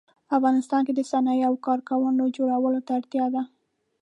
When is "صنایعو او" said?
1.11-1.61